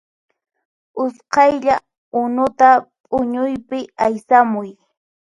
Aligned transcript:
Usqhaylla 1.03 1.75
unuta 2.21 2.69
p'uñuypi 3.09 3.79
aysamuy 4.05 4.69